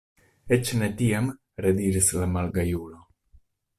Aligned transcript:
Eĉ 0.55 0.69
ne 0.79 0.87
tiam, 1.01 1.29
rediris 1.65 2.09
la 2.23 2.31
malgajulo. 2.39 3.03